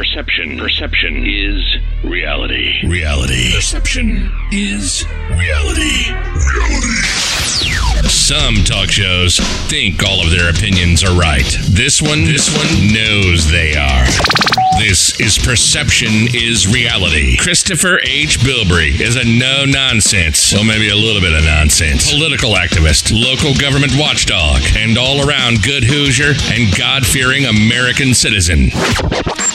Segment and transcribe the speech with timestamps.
[0.00, 0.56] Perception.
[0.56, 2.86] Perception is reality.
[2.86, 3.52] Reality.
[3.52, 6.08] Perception is reality.
[6.08, 8.08] Reality.
[8.08, 9.36] Some talk shows
[9.68, 11.44] think all of their opinions are right.
[11.68, 14.69] This one, this one knows they are.
[14.78, 17.36] This is Perception is Reality.
[17.36, 18.38] Christopher H.
[18.40, 23.52] Bilbrey is a no nonsense, well, maybe a little bit of nonsense, political activist, local
[23.60, 28.70] government watchdog, and all around good Hoosier and God fearing American citizen.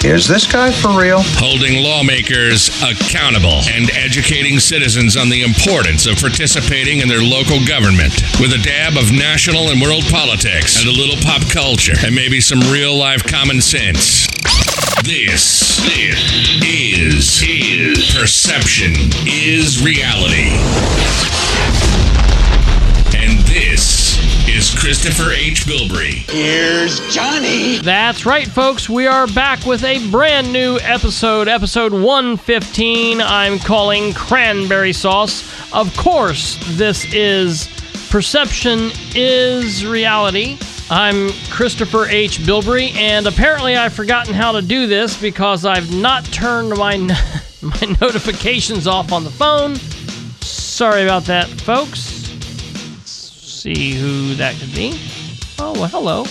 [0.05, 1.21] Is this guy for real?
[1.41, 8.13] Holding lawmakers accountable and educating citizens on the importance of participating in their local government
[8.37, 12.39] with a dab of national and world politics and a little pop culture and maybe
[12.39, 14.27] some real life common sense.
[15.03, 18.93] This, this is, is Perception
[19.27, 20.49] is Reality.
[23.15, 24.17] And this
[24.47, 25.65] is Christopher H.
[25.65, 26.29] Bilbrey.
[26.31, 27.79] Here's Johnny.
[27.79, 28.89] That's right, folks.
[28.89, 33.21] We are back with a brand new episode, episode 115.
[33.21, 35.43] I'm calling Cranberry Sauce.
[35.73, 37.69] Of course, this is
[38.09, 40.57] Perception is Reality.
[40.89, 42.39] I'm Christopher H.
[42.39, 46.97] Bilbrey, and apparently I've forgotten how to do this because I've not turned my,
[47.61, 49.75] my notifications off on the phone.
[50.41, 52.15] Sorry about that, folks
[53.65, 54.93] see who that could be.
[55.57, 56.25] Oh, well, hello.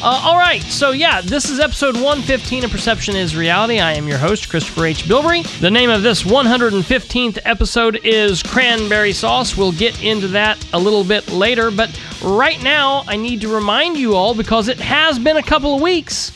[0.00, 3.80] Uh, all right, so yeah, this is episode 115 of Perception is Reality.
[3.80, 5.02] I am your host, Christopher H.
[5.02, 5.42] Bilbrey.
[5.58, 9.56] The name of this 115th episode is Cranberry Sauce.
[9.56, 13.96] We'll get into that a little bit later, but right now, I need to remind
[13.96, 16.30] you all because it has been a couple of weeks.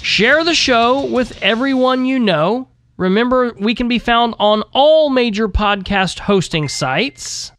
[0.00, 2.68] Share the show with everyone you know.
[2.98, 7.50] Remember, we can be found on all major podcast hosting sites.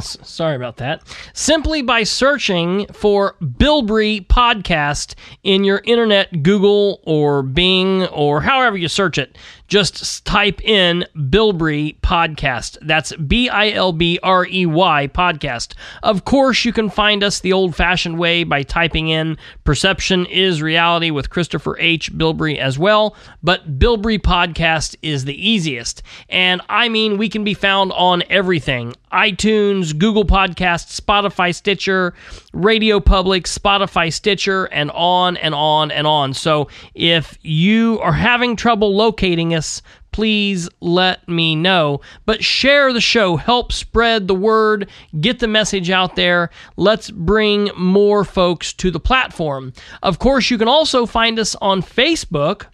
[0.00, 1.02] Sorry about that.
[1.32, 8.88] Simply by searching for Bilbrey Podcast in your internet, Google or Bing or however you
[8.88, 9.36] search it,
[9.68, 12.78] just type in Bilbrey Podcast.
[12.82, 15.74] That's B I L B R E Y Podcast.
[16.02, 20.62] Of course, you can find us the old fashioned way by typing in Perception is
[20.62, 22.12] Reality with Christopher H.
[22.12, 23.16] Bilbrey as well.
[23.42, 26.02] But Bilbrey Podcast is the easiest.
[26.28, 32.14] And I mean, we can be found on everything iTunes, Google Podcasts, Spotify, Stitcher,
[32.54, 36.34] Radio Public, Spotify, Stitcher, and on and on and on.
[36.34, 39.82] So if you are having trouble locating us,
[40.12, 42.00] please let me know.
[42.24, 44.88] But share the show, help spread the word,
[45.20, 46.50] get the message out there.
[46.76, 49.72] Let's bring more folks to the platform.
[50.04, 52.66] Of course, you can also find us on Facebook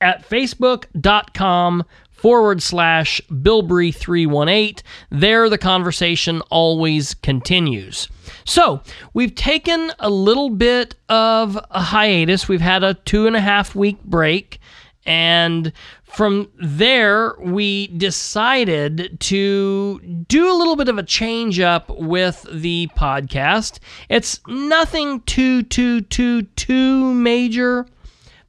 [0.00, 4.82] at facebook.com forward slash Bilbrey318.
[5.10, 8.08] There, the conversation always continues.
[8.50, 8.82] So,
[9.14, 12.48] we've taken a little bit of a hiatus.
[12.48, 14.58] We've had a two and a half week break.
[15.06, 15.72] And
[16.02, 22.88] from there, we decided to do a little bit of a change up with the
[22.98, 23.78] podcast.
[24.08, 27.86] It's nothing too, too, too, too major,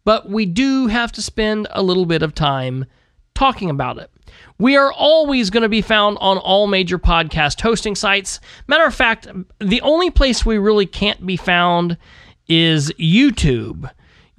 [0.04, 2.86] but we do have to spend a little bit of time
[3.36, 4.11] talking about it.
[4.58, 8.40] We are always going to be found on all major podcast hosting sites.
[8.68, 9.28] Matter of fact,
[9.60, 11.98] the only place we really can't be found
[12.48, 13.90] is YouTube.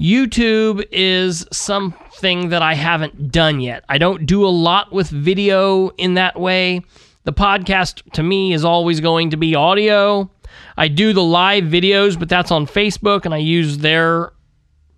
[0.01, 3.85] YouTube is something that I haven't done yet.
[3.89, 6.83] I don't do a lot with video in that way.
[7.25, 10.31] The podcast to me is always going to be audio.
[10.77, 14.33] I do the live videos, but that's on Facebook and I use their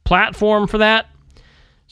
[0.04, 1.06] platform for that.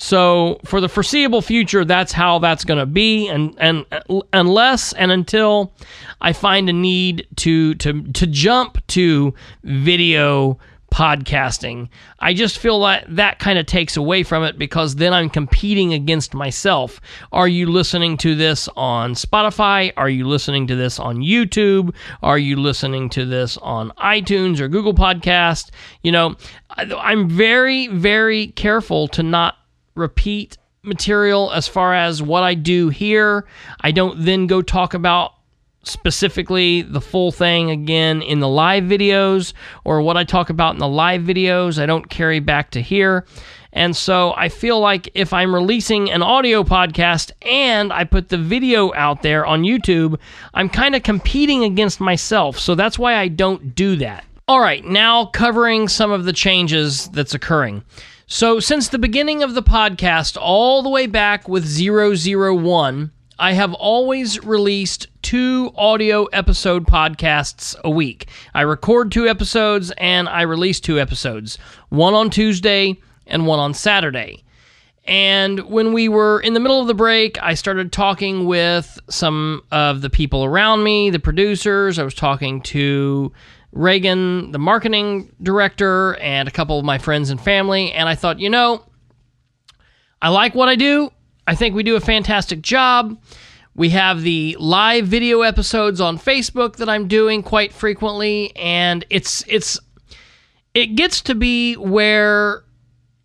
[0.02, 3.86] So for the foreseeable future, that's how that's going to be, and and
[4.32, 5.74] unless and until
[6.20, 10.58] I find a need to to to jump to video
[10.92, 15.30] podcasting, I just feel like that kind of takes away from it because then I'm
[15.30, 17.00] competing against myself.
[17.30, 19.92] Are you listening to this on Spotify?
[19.96, 21.94] Are you listening to this on YouTube?
[22.24, 25.70] Are you listening to this on iTunes or Google Podcast?
[26.02, 26.34] You know,
[26.76, 29.58] I'm very very careful to not
[29.94, 33.46] repeat material as far as what I do here.
[33.80, 35.34] I don't then go talk about
[35.84, 39.52] specifically the full thing again in the live videos
[39.84, 41.80] or what I talk about in the live videos.
[41.80, 43.26] I don't carry back to here.
[43.72, 48.36] And so I feel like if I'm releasing an audio podcast and I put the
[48.36, 50.18] video out there on YouTube,
[50.52, 52.58] I'm kind of competing against myself.
[52.58, 54.24] So that's why I don't do that.
[54.52, 57.84] All right, now covering some of the changes that's occurring.
[58.26, 63.72] So, since the beginning of the podcast, all the way back with 001, I have
[63.72, 68.28] always released two audio episode podcasts a week.
[68.52, 71.56] I record two episodes and I release two episodes,
[71.88, 74.44] one on Tuesday and one on Saturday.
[75.06, 79.62] And when we were in the middle of the break, I started talking with some
[79.72, 81.98] of the people around me, the producers.
[81.98, 83.32] I was talking to
[83.72, 87.92] Reagan, the marketing director, and a couple of my friends and family.
[87.92, 88.84] And I thought, you know,
[90.20, 91.10] I like what I do.
[91.46, 93.20] I think we do a fantastic job.
[93.74, 99.42] We have the live video episodes on Facebook that I'm doing quite frequently, and it's
[99.48, 99.80] it's
[100.74, 102.64] it gets to be where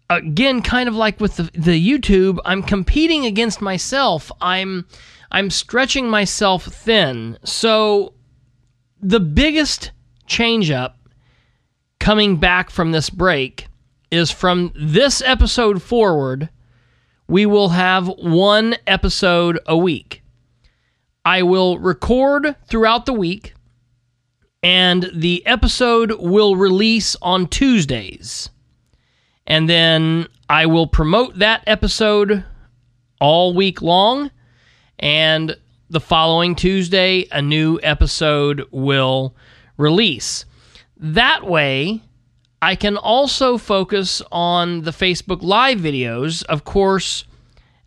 [0.10, 4.32] again, kind of like with the, the YouTube, I'm competing against myself.
[4.42, 4.86] I'm
[5.32, 7.38] I'm stretching myself thin.
[7.44, 8.14] So
[9.02, 9.92] the biggest
[10.28, 10.98] change up
[12.00, 13.68] coming back from this break
[14.12, 16.50] is from this episode forward,
[17.28, 20.24] we will have one episode a week.
[21.26, 23.54] I will record throughout the week,
[24.64, 28.50] and the episode will release on Tuesdays.
[29.46, 32.46] And then I will promote that episode
[33.20, 34.32] all week long.
[35.00, 35.58] And
[35.90, 39.36] the following Tuesday, a new episode will
[39.78, 40.46] release.
[40.98, 42.02] That way,
[42.62, 46.44] I can also focus on the Facebook Live videos.
[46.46, 47.24] Of course,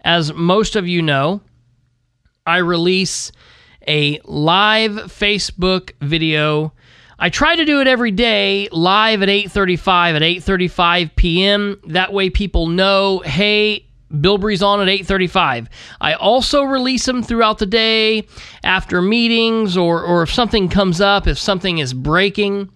[0.03, 1.41] as most of you know,
[2.47, 3.33] I release
[3.87, 6.73] a live Facebook video
[7.23, 11.79] I try to do it every day live at 8:35 at 8:35 p.m.
[11.89, 15.69] That way people know, hey, Bilbrey's on at 8:35.
[16.01, 18.27] I also release them throughout the day
[18.65, 22.71] after meetings or or if something comes up, if something is breaking.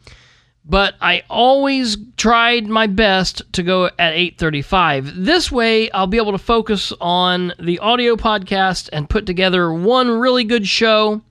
[0.67, 5.13] But I always tried my best to go at 8:35.
[5.15, 10.09] This way I'll be able to focus on the audio podcast and put together one
[10.09, 11.23] really good show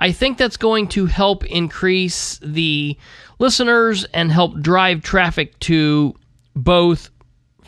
[0.00, 2.96] I think that's going to help increase the
[3.38, 6.14] listeners and help drive traffic to
[6.56, 7.10] both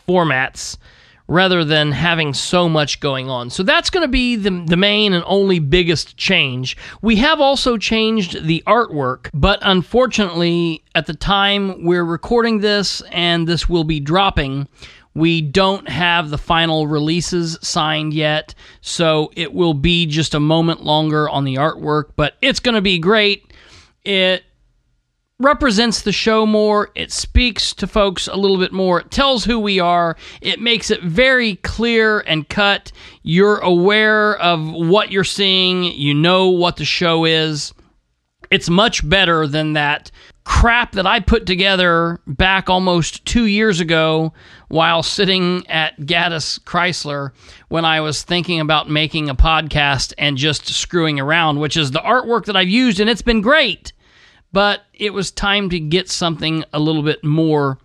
[0.09, 0.79] formats
[1.29, 3.51] rather than having so much going on.
[3.51, 6.77] So that's going to be the, the main and only biggest change.
[7.01, 13.47] We have also changed the artwork, but unfortunately, at the time we're recording this and
[13.47, 14.69] this will be dropping,
[15.15, 20.83] we don't have the final releases signed yet, so it will be just a moment
[20.83, 23.53] longer on the artwork, but it's going to be great.
[24.05, 24.43] It
[25.43, 29.59] represents the show more, it speaks to folks a little bit more, it tells who
[29.59, 32.93] we are, it makes it very clear and cut.
[33.23, 37.75] You're aware of what you're seeing, you know what the show is.
[38.51, 40.11] It's much better than that
[40.45, 44.33] crap that I put together back almost two years ago
[44.69, 47.31] while sitting at Gaddis Chrysler
[47.69, 52.01] when I was thinking about making a podcast and just screwing around, which is the
[52.01, 53.93] artwork that I've used, and it's been great.
[54.53, 57.79] But it was time to get something a little bit more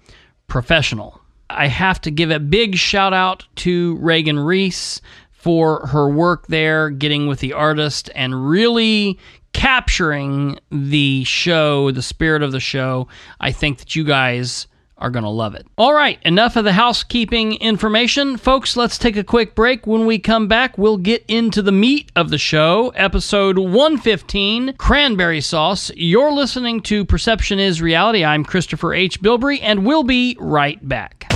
[0.47, 1.21] professional.
[1.49, 6.89] I have to give a big shout out to Reagan Reese for her work there,
[6.89, 9.17] getting with the artist and really
[9.53, 13.07] capturing the show, the spirit of the show.
[13.39, 14.67] I think that you guys
[14.97, 15.67] are going to love it.
[15.77, 18.37] All right, enough of the housekeeping information.
[18.37, 19.85] Folks, let's take a quick break.
[19.85, 25.41] When we come back, we'll get into the meat of the show, episode 115 Cranberry
[25.41, 25.91] Sauce.
[25.95, 28.23] You're listening to Perception is Reality.
[28.23, 29.21] I'm Christopher H.
[29.21, 31.27] Bilbrey, and we'll be right back.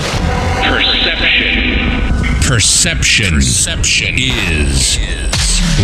[0.63, 1.79] Perception.
[2.41, 3.33] Perception.
[3.35, 4.97] Perception is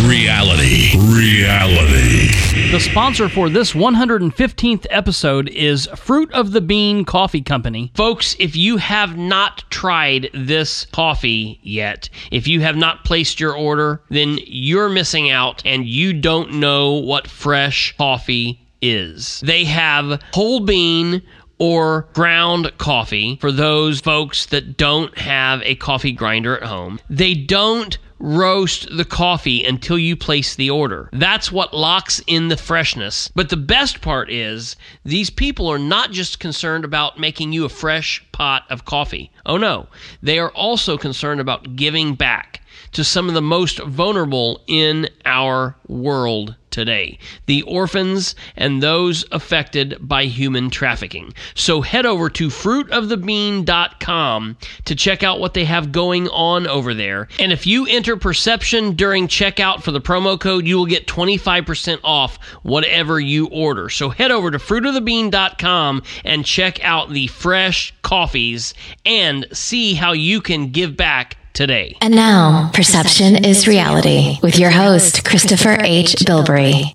[0.06, 0.96] reality.
[0.98, 2.28] Reality.
[2.70, 7.90] The sponsor for this 115th episode is Fruit of the Bean Coffee Company.
[7.94, 13.56] Folks, if you have not tried this coffee yet, if you have not placed your
[13.56, 19.40] order, then you're missing out and you don't know what fresh coffee is.
[19.40, 21.22] They have whole bean
[21.58, 27.00] or ground coffee for those folks that don't have a coffee grinder at home.
[27.10, 31.08] They don't roast the coffee until you place the order.
[31.12, 33.30] That's what locks in the freshness.
[33.34, 37.70] But the best part is these people are not just concerned about making you a
[37.70, 39.30] fresh pot of coffee.
[39.46, 39.88] Oh no,
[40.22, 45.76] they are also concerned about giving back to some of the most vulnerable in our
[45.86, 51.34] world today the orphans and those affected by human trafficking.
[51.54, 57.26] So head over to fruitofthebean.com to check out what they have going on over there.
[57.40, 61.98] And if you enter perception during checkout for the promo code, you will get 25%
[62.04, 63.88] off whatever you order.
[63.88, 68.72] So head over to fruitofthebean.com and check out the fresh coffees
[69.04, 71.96] and see how you can give back today.
[72.00, 76.16] And now, Perception is Reality with your host, Christopher H.
[76.26, 76.92] Bilbrey.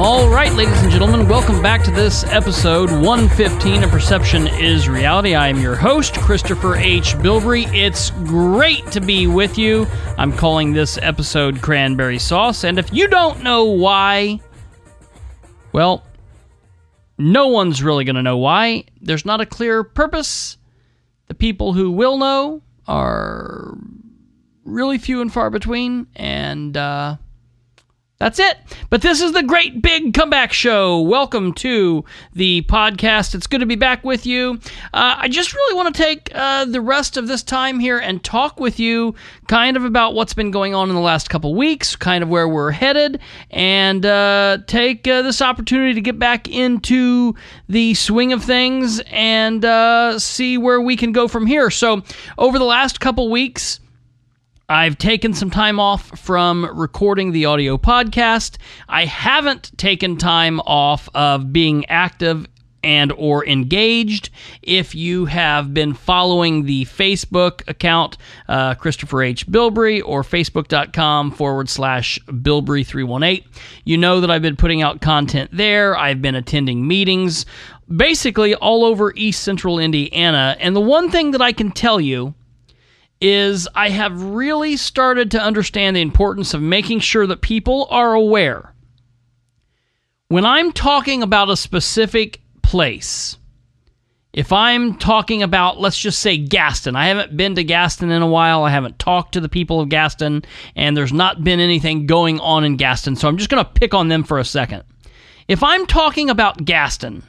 [0.00, 5.34] All right, ladies and gentlemen, welcome back to this episode 115 of Perception is Reality.
[5.34, 7.14] I am your host, Christopher H.
[7.16, 7.66] Bilbrey.
[7.74, 9.88] It's great to be with you.
[10.16, 14.40] I'm calling this episode Cranberry Sauce, and if you don't know why,
[15.72, 16.04] well,
[17.18, 18.84] no one's really going to know why.
[19.00, 20.56] There's not a clear purpose.
[21.26, 23.76] The people who will know are
[24.64, 27.16] really few and far between, and, uh,
[28.18, 28.58] that's it.
[28.90, 31.00] But this is the great big comeback show.
[31.00, 33.32] Welcome to the podcast.
[33.32, 34.58] It's good to be back with you.
[34.92, 38.22] Uh, I just really want to take uh, the rest of this time here and
[38.24, 39.14] talk with you
[39.46, 42.48] kind of about what's been going on in the last couple weeks, kind of where
[42.48, 43.20] we're headed,
[43.52, 47.36] and uh, take uh, this opportunity to get back into
[47.68, 51.70] the swing of things and uh, see where we can go from here.
[51.70, 52.02] So,
[52.36, 53.78] over the last couple weeks,
[54.70, 58.58] I've taken some time off from recording the audio podcast.
[58.86, 62.46] I haven't taken time off of being active
[62.84, 64.28] and or engaged.
[64.60, 69.46] If you have been following the facebook account uh, christopher h.
[69.46, 73.50] Bilbrey or facebook.com forward slash bilbrey 318
[73.84, 75.96] you know that i've been putting out content there.
[75.96, 77.46] I've been attending meetings
[77.96, 80.58] basically all over east central indiana.
[80.60, 82.34] And the one thing that i can tell you
[83.20, 88.14] is I have really started to understand the importance of making sure that people are
[88.14, 88.74] aware.
[90.28, 93.38] When I'm talking about a specific place,
[94.32, 98.26] if I'm talking about, let's just say Gaston, I haven't been to Gaston in a
[98.26, 100.44] while, I haven't talked to the people of Gaston,
[100.76, 103.94] and there's not been anything going on in Gaston, so I'm just going to pick
[103.94, 104.84] on them for a second.
[105.48, 107.22] If I'm talking about Gaston,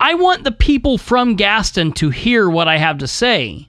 [0.00, 3.68] I want the people from Gaston to hear what I have to say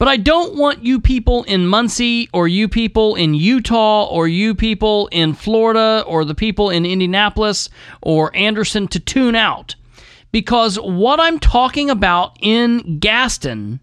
[0.00, 4.54] but I don't want you people in Muncie or you people in Utah or you
[4.54, 7.68] people in Florida or the people in Indianapolis
[8.00, 9.74] or Anderson to tune out.
[10.32, 13.78] Because what I'm talking about in Gaston,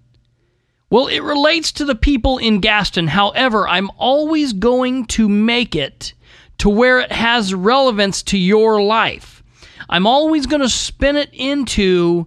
[0.90, 3.06] well, it relates to the people in Gaston.
[3.10, 6.16] However, I'm always going to make it
[6.58, 9.44] to where it has relevance to your life.
[9.88, 12.26] I'm always going to spin it into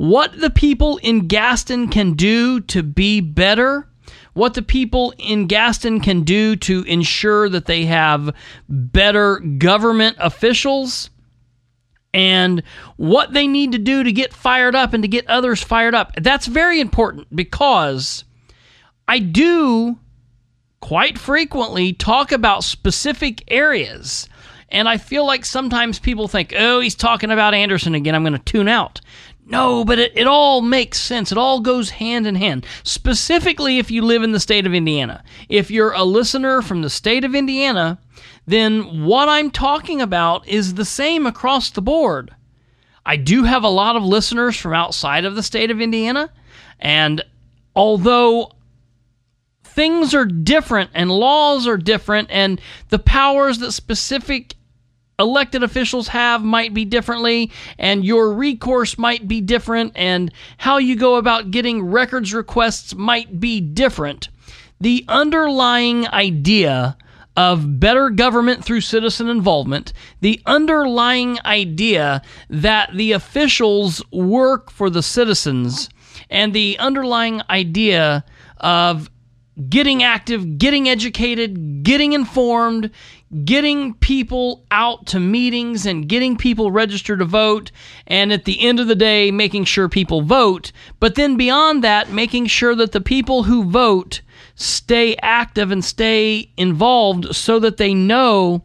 [0.00, 3.86] what the people in Gaston can do to be better,
[4.32, 8.34] what the people in Gaston can do to ensure that they have
[8.66, 11.10] better government officials,
[12.14, 12.62] and
[12.96, 16.14] what they need to do to get fired up and to get others fired up.
[16.16, 18.24] That's very important because
[19.06, 19.98] I do
[20.80, 24.30] quite frequently talk about specific areas.
[24.72, 28.14] And I feel like sometimes people think, oh, he's talking about Anderson again.
[28.14, 29.00] I'm going to tune out.
[29.50, 31.32] No, but it, it all makes sense.
[31.32, 32.64] It all goes hand in hand.
[32.84, 35.24] Specifically, if you live in the state of Indiana.
[35.48, 37.98] If you're a listener from the state of Indiana,
[38.46, 42.34] then what I'm talking about is the same across the board.
[43.04, 46.30] I do have a lot of listeners from outside of the state of Indiana,
[46.78, 47.24] and
[47.74, 48.52] although
[49.64, 54.54] things are different and laws are different and the powers that specific
[55.20, 60.96] elected officials have might be differently, and your recourse might be different, and how you
[60.96, 64.28] go about getting records requests might be different.
[64.80, 66.96] The underlying idea
[67.36, 75.02] of better government through citizen involvement, the underlying idea that the officials work for the
[75.02, 75.88] citizens,
[76.28, 78.24] and the underlying idea
[78.58, 79.10] of
[79.68, 82.90] getting active, getting educated, getting informed,
[83.44, 87.70] getting people out to meetings and getting people registered to vote,
[88.06, 90.72] and at the end of the day, making sure people vote.
[90.98, 94.22] But then beyond that, making sure that the people who vote
[94.54, 98.64] stay active and stay involved so that they know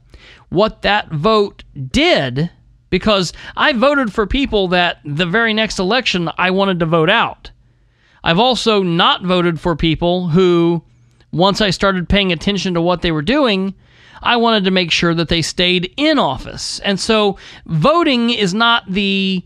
[0.49, 2.49] what that vote did.
[2.89, 7.51] Because I voted for people that the very next election I wanted to vote out.
[8.25, 10.83] I've also not voted for people who,
[11.31, 13.75] once I started paying attention to what they were doing,
[14.23, 16.79] I wanted to make sure that they stayed in office.
[16.79, 19.43] And so voting is not the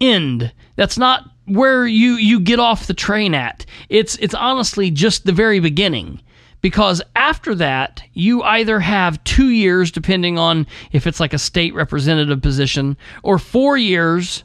[0.00, 0.50] end.
[0.76, 3.66] That's not where you you get off the train at.
[3.90, 6.22] It's it's honestly just the very beginning.
[6.62, 11.74] Because after that, you either have two years, depending on if it's like a state
[11.74, 14.44] representative position, or four years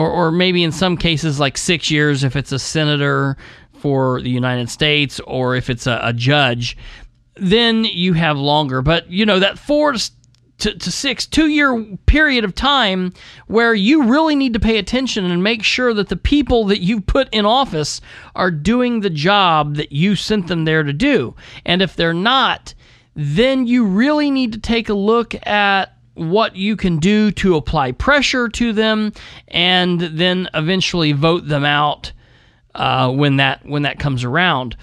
[0.00, 3.36] or, or maybe in some cases like six years if it's a senator
[3.74, 6.74] for the United States or if it's a, a judge,
[7.34, 8.80] then you have longer.
[8.80, 13.12] But you know that four to, to, six two year period of time
[13.46, 17.02] where you really need to pay attention and make sure that the people that you
[17.02, 18.00] put in office
[18.34, 21.34] are doing the job that you sent them there to do.
[21.66, 22.72] And if they're not,
[23.14, 27.92] then you really need to take a look at what you can do to apply
[27.92, 29.12] pressure to them
[29.48, 32.12] and then eventually vote them out
[32.74, 34.76] uh, when that when that comes around.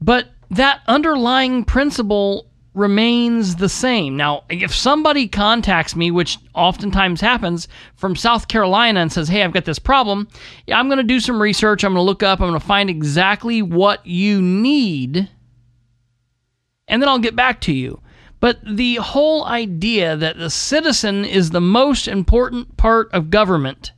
[0.00, 4.16] But that underlying principle remains the same.
[4.16, 9.52] Now, if somebody contacts me, which oftentimes happens from South Carolina and says, Hey, I've
[9.52, 10.28] got this problem,
[10.72, 11.84] I'm going to do some research.
[11.84, 15.28] I'm going to look up, I'm going to find exactly what you need,
[16.86, 18.00] and then I'll get back to you.
[18.40, 23.92] But the whole idea that the citizen is the most important part of government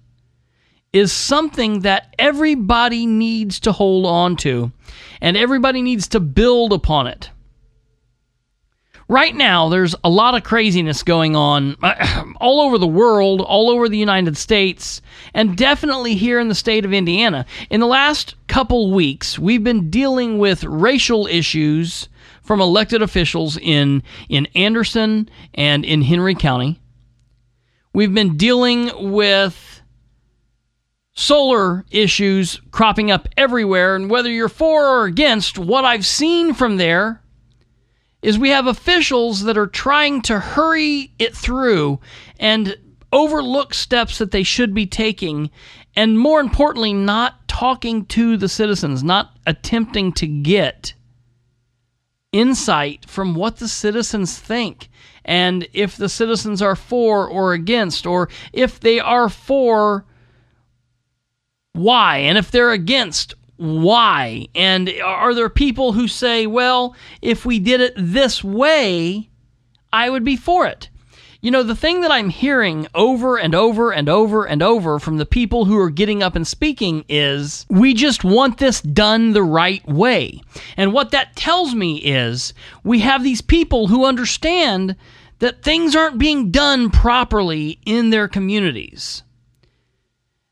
[0.93, 4.73] is something that everybody needs to hold on to,
[5.21, 7.31] and everybody needs to build upon it
[9.11, 11.77] right now there's a lot of craziness going on
[12.41, 15.03] all over the world, all over the United States,
[15.35, 17.45] and definitely here in the state of Indiana.
[17.69, 22.09] In the last couple weeks, we've been dealing with racial issues
[22.51, 26.81] from elected officials in in Anderson and in Henry County.
[27.95, 29.81] We've been dealing with
[31.13, 36.77] solar issues cropping up everywhere and whether you're for or against what I've seen from
[36.77, 37.23] there
[38.21, 42.01] is we have officials that are trying to hurry it through
[42.41, 42.77] and
[43.13, 45.53] overlook steps that they should be taking,
[45.95, 50.95] and more importantly, not talking to the citizens, not attempting to get
[52.33, 54.89] insight from what the citizens think
[55.25, 60.05] and if the citizens are for or against, or if they are for,
[61.73, 64.47] why, and if they're against, why?
[64.55, 69.29] And are there people who say, well, if we did it this way,
[69.93, 70.89] I would be for it?
[71.43, 75.17] You know, the thing that I'm hearing over and over and over and over from
[75.17, 79.43] the people who are getting up and speaking is we just want this done the
[79.43, 80.43] right way.
[80.77, 82.53] And what that tells me is
[82.85, 84.97] we have these people who understand
[85.39, 89.23] that things aren't being done properly in their communities.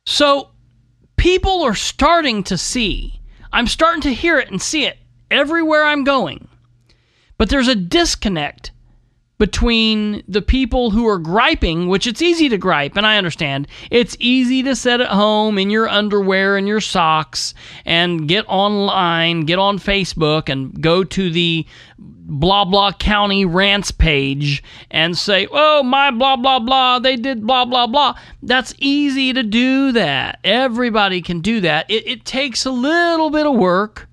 [0.07, 0.52] So
[1.18, 3.20] people are starting to see,
[3.53, 4.96] I'm starting to hear it and see it
[5.31, 6.48] everywhere I'm going.
[7.37, 8.70] But there's a disconnect
[9.38, 13.68] between the people who are griping, which it's easy to gripe, and I understand.
[13.90, 19.42] It's easy to sit at home in your underwear and your socks and get online,
[19.42, 21.66] get on Facebook, and go to the
[21.98, 27.64] blah blah county rants page and say, oh, my blah blah blah, they did blah
[27.64, 28.18] blah blah.
[28.42, 30.40] That's easy to do that.
[30.44, 31.90] Everybody can do that.
[31.90, 34.08] It, it takes a little bit of work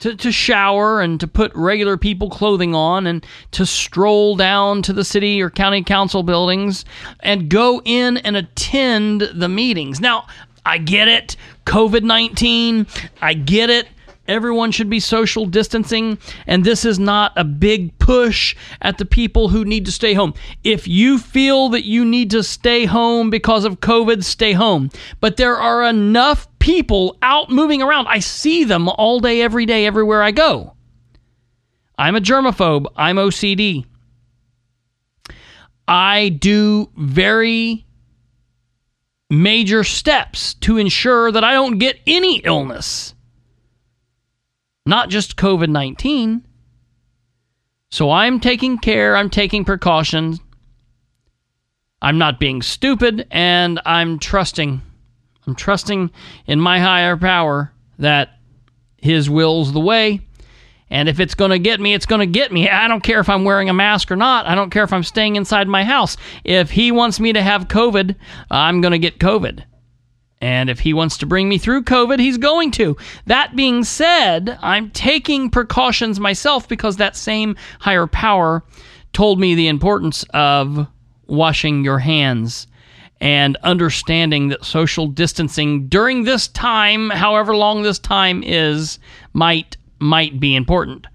[0.00, 4.92] to, to shower and to put regular people clothing on and to stroll down to
[4.92, 6.84] the city or county council buildings
[7.20, 10.00] and go in and attend the meetings.
[10.00, 10.26] Now,
[10.64, 11.36] I get it.
[11.66, 12.86] COVID 19,
[13.20, 13.88] I get it.
[14.28, 19.48] Everyone should be social distancing, and this is not a big push at the people
[19.48, 20.34] who need to stay home.
[20.62, 24.90] If you feel that you need to stay home because of COVID, stay home.
[25.20, 28.06] But there are enough people out moving around.
[28.08, 30.74] I see them all day, every day, everywhere I go.
[31.96, 32.86] I'm a germaphobe.
[32.96, 33.84] I'm OCD.
[35.86, 37.86] I do very
[39.30, 43.14] major steps to ensure that I don't get any illness
[44.88, 46.44] not just COVID 19.
[47.90, 50.40] So I'm taking care, I'm taking precautions.
[52.00, 54.80] I'm not being stupid, and I'm trusting.
[55.48, 56.10] I'm trusting
[56.46, 58.38] in my higher power that
[58.98, 60.20] His will's the way.
[60.90, 62.68] And if it's going to get me, it's going to get me.
[62.68, 64.46] I don't care if I'm wearing a mask or not.
[64.46, 66.18] I don't care if I'm staying inside my house.
[66.44, 68.14] If He wants me to have COVID,
[68.50, 69.64] I'm going to get COVID.
[70.40, 72.96] And if he wants to bring me through COVID, he's going to.
[73.26, 78.62] That being said, I'm taking precautions myself because that same higher power
[79.12, 80.86] told me the importance of
[81.26, 82.68] washing your hands
[83.20, 88.98] and understanding that social distancing during this time, however long this time is,
[89.32, 91.06] might might be important.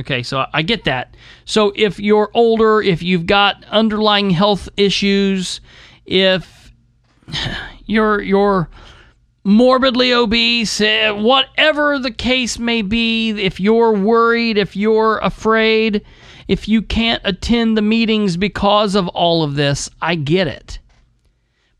[0.00, 1.16] Okay, so I get that.
[1.44, 5.60] So if you're older, if you've got underlying health issues,
[6.06, 6.72] if
[7.86, 8.68] you're you're
[9.44, 16.04] morbidly obese, eh, whatever the case may be, if you're worried, if you're afraid,
[16.48, 20.78] if you can't attend the meetings because of all of this, I get it.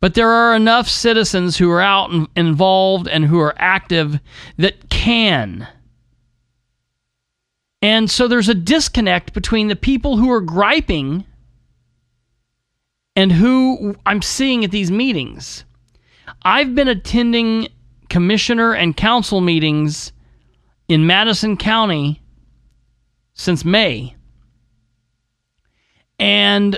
[0.03, 4.19] But there are enough citizens who are out and involved and who are active
[4.57, 5.69] that can.
[7.81, 11.25] And so there's a disconnect between the people who are griping
[13.15, 15.65] and who I'm seeing at these meetings.
[16.43, 17.69] I've been attending
[18.09, 20.11] commissioner and council meetings
[20.89, 22.21] in Madison County
[23.35, 24.17] since May.
[26.19, 26.77] And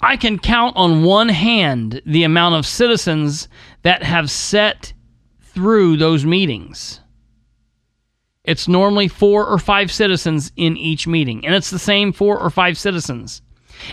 [0.00, 3.48] I can count on one hand the amount of citizens
[3.82, 4.92] that have sat
[5.40, 7.00] through those meetings.
[8.44, 12.50] It's normally four or five citizens in each meeting, and it's the same four or
[12.50, 13.42] five citizens.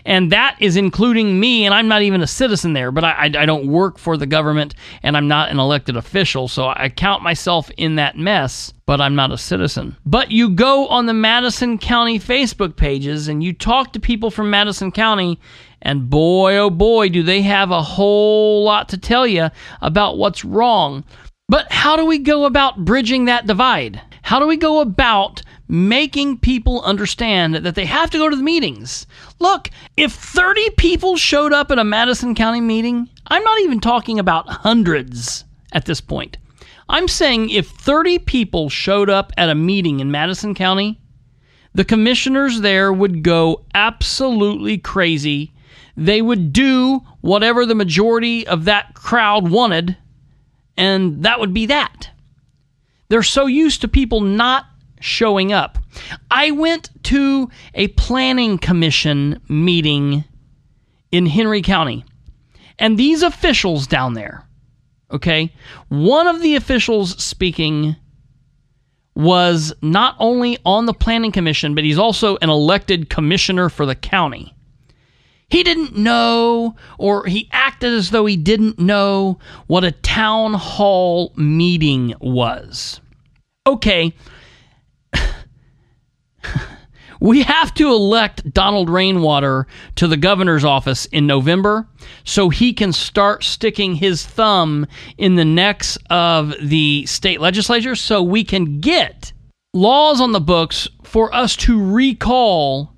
[0.06, 3.26] And that is including me, and I'm not even a citizen there, but I, I,
[3.26, 7.24] I don't work for the government and I'm not an elected official, so I count
[7.24, 9.96] myself in that mess, but I'm not a citizen.
[10.06, 14.50] But you go on the Madison County Facebook pages and you talk to people from
[14.50, 15.40] Madison County,
[15.82, 19.50] and boy, oh boy, do they have a whole lot to tell you
[19.82, 21.04] about what's wrong.
[21.50, 24.00] But how do we go about bridging that divide?
[24.22, 28.44] How do we go about making people understand that they have to go to the
[28.44, 29.08] meetings?
[29.40, 34.20] Look, if 30 people showed up at a Madison County meeting, I'm not even talking
[34.20, 36.38] about hundreds at this point.
[36.90, 41.00] I'm saying if 30 people showed up at a meeting in Madison County,
[41.74, 45.54] the commissioners there would go absolutely crazy.
[45.96, 49.96] They would do whatever the majority of that crowd wanted,
[50.76, 52.10] and that would be that.
[53.08, 54.66] They're so used to people not
[55.02, 55.78] showing up.
[56.30, 60.24] I went to a planning commission meeting
[61.12, 62.06] in Henry County,
[62.80, 64.48] and these officials down there,
[65.12, 65.54] okay,
[65.90, 67.96] one of the officials speaking
[69.14, 73.96] was not only on the planning commission, but he's also an elected commissioner for the
[73.96, 74.56] county.
[75.50, 79.38] He didn't know, or he acted as though he didn't know
[79.68, 83.02] what a town hall meeting was.
[83.68, 84.16] Okay,
[87.20, 91.88] we have to elect Donald Rainwater to the governor's office in November
[92.24, 98.22] so he can start sticking his thumb in the necks of the state legislature so
[98.24, 99.34] we can get
[99.74, 102.94] laws on the books for us to recall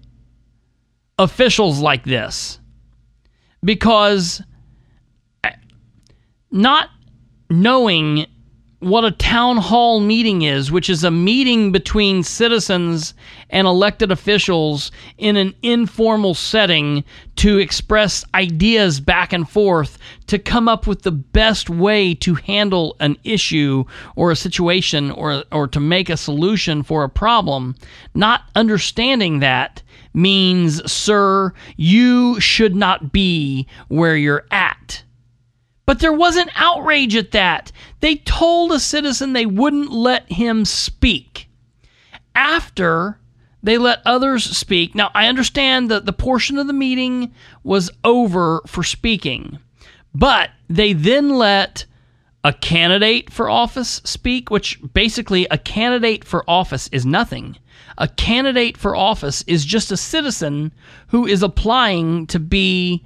[1.20, 2.60] officials like this.
[3.64, 4.42] Because
[5.44, 5.52] eh,
[6.52, 6.90] not
[7.50, 8.26] knowing
[8.84, 13.14] what a town hall meeting is, which is a meeting between citizens
[13.50, 17.04] and elected officials in an informal setting
[17.38, 22.96] to express ideas back and forth to come up with the best way to handle
[23.00, 27.76] an issue or a situation or, or to make a solution for a problem.
[28.14, 29.82] Not understanding that
[30.14, 35.04] means, sir, you should not be where you're at.
[35.86, 37.72] But there wasn't outrage at that.
[38.00, 41.50] They told a citizen they wouldn't let him speak.
[42.36, 43.20] After
[43.62, 48.62] they let others speak, now I understand that the portion of the meeting was over
[48.66, 49.60] for speaking,
[50.14, 51.86] but they then let
[52.44, 57.58] a candidate for office speak, which basically a candidate for office is nothing.
[57.98, 60.74] A candidate for office is just a citizen
[61.08, 63.06] who is applying to be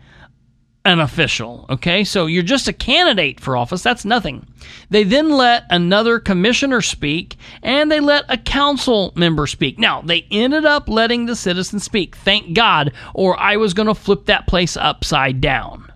[0.88, 1.65] an official.
[1.69, 3.84] Okay, so you're just a candidate for office.
[3.84, 4.47] That's nothing.
[4.89, 9.78] They then let another commissioner speak and they let a council member speak.
[9.78, 12.15] Now, they ended up letting the citizen speak.
[12.15, 15.91] Thank God, or I was going to flip that place upside down.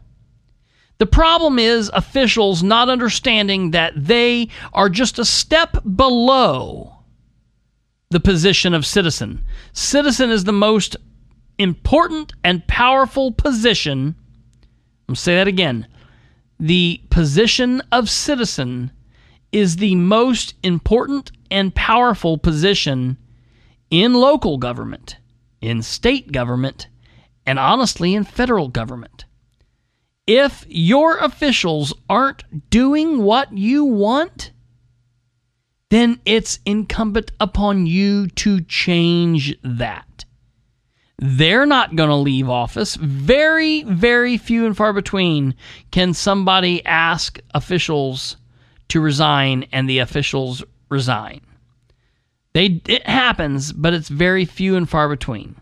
[0.97, 6.97] The problem is officials not understanding that they are just a step below
[8.09, 9.41] the position of citizen.
[9.71, 10.97] Citizen is the most
[11.57, 14.15] important and powerful position
[15.07, 15.87] I'm say that again.
[16.59, 18.91] The position of citizen
[19.51, 23.17] is the most important and powerful position
[23.89, 25.17] in local government,
[25.59, 26.87] in state government,
[27.45, 29.25] and honestly in federal government.
[30.27, 34.51] If your officials aren't doing what you want,
[35.89, 40.05] then it's incumbent upon you to change that.
[41.23, 42.95] They're not going to leave office.
[42.95, 45.53] Very, very few and far between
[45.91, 48.37] can somebody ask officials
[48.87, 51.41] to resign and the officials resign.
[52.53, 55.55] They it happens, but it's very few and far between.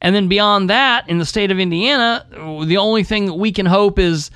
[0.00, 2.26] And then beyond that, in the state of Indiana,
[2.64, 4.30] the only thing that we can hope is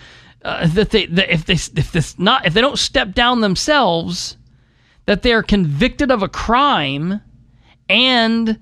[0.45, 4.37] uh, that they that if they if this not if they don't step down themselves,
[5.07, 7.23] that they are convicted of a crime
[7.89, 8.61] and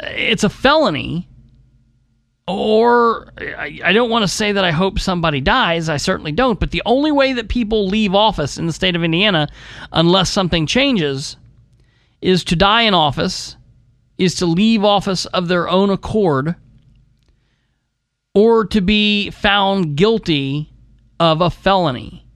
[0.00, 1.28] it's a felony
[2.48, 5.88] or I, don't want to say that I hope somebody dies.
[5.88, 6.58] I certainly don't.
[6.58, 9.48] But the only way that people leave office in the state of Indiana,
[9.92, 11.36] unless something changes,
[12.20, 13.56] is to die in office,
[14.18, 16.56] is to leave office of their own accord,
[18.34, 20.72] or to be found guilty
[21.20, 22.26] of a felony.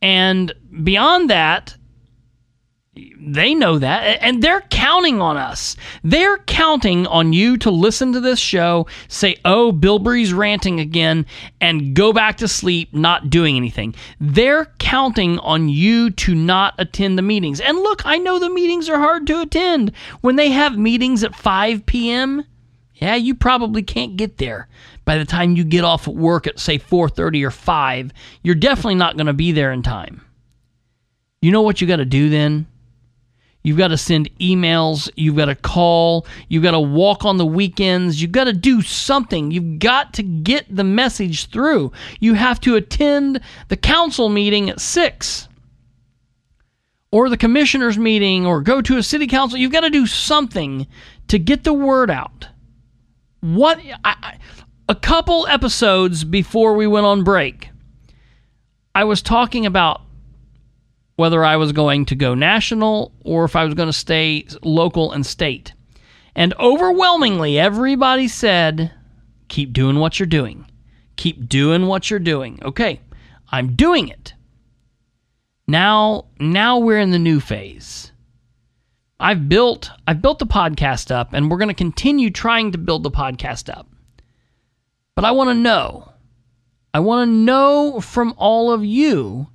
[0.00, 1.76] And beyond that,
[3.18, 5.76] They know that, and they're counting on us.
[6.02, 11.26] They're counting on you to listen to this show, say, oh, Bilbrey's ranting again,
[11.60, 13.94] and go back to sleep not doing anything.
[14.18, 17.60] They're counting on you to not attend the meetings.
[17.60, 19.92] And look, I know the meetings are hard to attend.
[20.22, 22.44] When they have meetings at 5 p.m.,
[22.94, 24.68] yeah, you probably can't get there
[25.04, 28.12] by the time you get off at work at say 4:30 or 5.
[28.42, 30.22] You're definitely not going to be there in time.
[31.42, 32.66] You know what you got to do then?
[33.66, 35.10] You've got to send emails.
[35.16, 36.24] You've got to call.
[36.48, 38.22] You've got to walk on the weekends.
[38.22, 39.50] You've got to do something.
[39.50, 41.90] You've got to get the message through.
[42.20, 45.48] You have to attend the council meeting at 6
[47.10, 49.58] or the commissioners meeting or go to a city council.
[49.58, 50.86] You've got to do something
[51.26, 52.46] to get the word out.
[53.40, 53.80] What
[54.88, 57.70] a couple episodes before we went on break,
[58.94, 60.02] I was talking about
[61.16, 65.12] whether I was going to go national or if I was going to stay local
[65.12, 65.72] and state.
[66.34, 68.92] And overwhelmingly, everybody said,
[69.48, 70.66] keep doing what you're doing.
[71.16, 72.58] Keep doing what you're doing.
[72.62, 73.00] Okay,
[73.50, 74.34] I'm doing it.
[75.66, 78.12] Now, now we're in the new phase.
[79.18, 83.02] I've built I've built the podcast up and we're going to continue trying to build
[83.02, 83.88] the podcast up.
[85.14, 86.12] But I want to know.
[86.92, 89.48] I want to know from all of you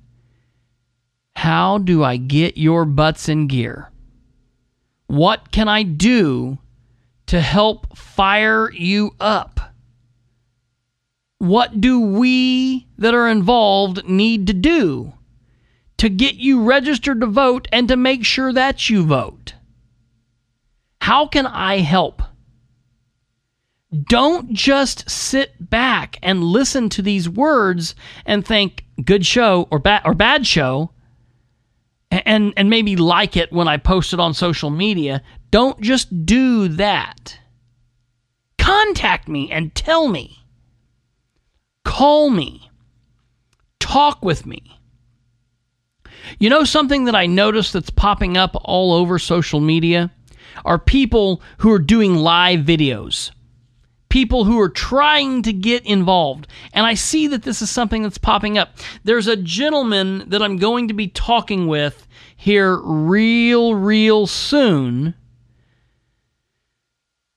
[1.36, 3.90] how do I get your butts in gear?
[5.06, 6.58] What can I do
[7.26, 9.60] to help fire you up?
[11.38, 15.12] What do we that are involved need to do
[15.98, 19.54] to get you registered to vote and to make sure that you vote?
[21.00, 22.22] How can I help?
[24.08, 30.02] Don't just sit back and listen to these words and think good show or bad
[30.04, 30.91] or bad show
[32.12, 35.22] and and maybe like it when I post it on social media.
[35.50, 37.38] Don't just do that.
[38.58, 40.44] Contact me and tell me.
[41.84, 42.70] Call me.
[43.80, 44.78] Talk with me.
[46.38, 50.12] You know something that I notice that's popping up all over social media
[50.64, 53.32] are people who are doing live videos
[54.12, 56.46] people who are trying to get involved.
[56.74, 58.76] And I see that this is something that's popping up.
[59.04, 65.14] There's a gentleman that I'm going to be talking with here real, real soon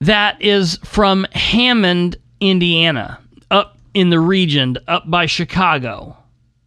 [0.02, 6.14] that is from Hammond, Indiana, up in the region, up by Chicago.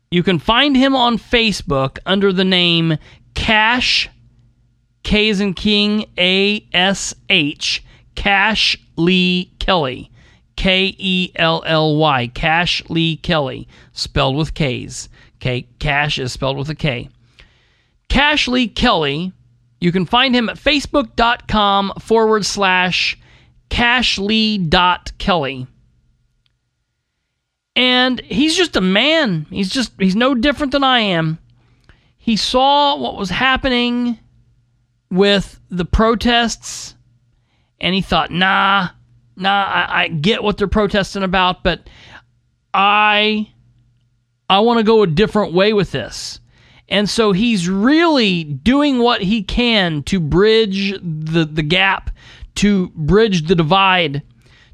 [0.09, 2.97] You can find him on Facebook under the name
[3.35, 4.09] Cash,
[5.03, 7.83] K as in King, A S H,
[8.15, 10.11] Cash Lee Kelly.
[10.55, 12.27] K E L L Y.
[12.27, 13.67] Cash Lee Kelly.
[13.93, 15.09] Spelled with K's.
[15.37, 17.09] Okay, Cash is spelled with a K.
[18.09, 19.31] Cash Lee Kelly.
[19.79, 23.17] You can find him at facebook.com forward slash
[23.69, 25.67] cashlee.kelly.
[27.75, 29.45] And he's just a man.
[29.49, 31.37] He's just, he's no different than I am.
[32.17, 34.19] He saw what was happening
[35.09, 36.95] with the protests
[37.81, 38.89] and he thought, nah,
[39.35, 41.89] nah, I, I get what they're protesting about, but
[42.73, 43.51] I
[44.49, 46.39] I want to go a different way with this.
[46.89, 52.09] And so he's really doing what he can to bridge the, the gap,
[52.55, 54.23] to bridge the divide,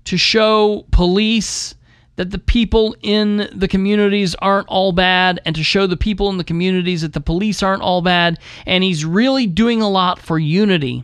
[0.05, 1.75] to show police
[2.15, 6.37] that the people in the communities aren't all bad, and to show the people in
[6.37, 8.39] the communities that the police aren't all bad.
[8.65, 11.03] And he's really doing a lot for unity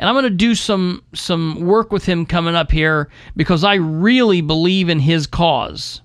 [0.00, 3.74] and I'm going to do some some work with him coming up here because I
[3.74, 6.00] really believe in his cause.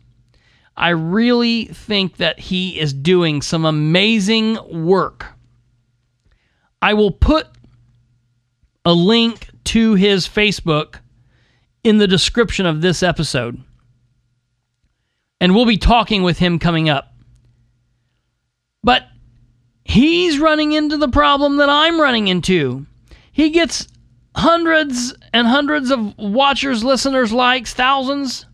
[0.75, 5.27] I really think that he is doing some amazing work.
[6.81, 7.47] I will put
[8.83, 10.97] a link to his Facebook
[11.85, 13.63] in the description of this episode.
[15.39, 17.13] And we'll be talking with him coming up.
[18.83, 19.03] But
[19.85, 22.85] he's running into the problem that I'm running into.
[23.35, 23.89] He gets
[24.33, 28.45] hundreds and hundreds of watchers, listeners, likes, thousands.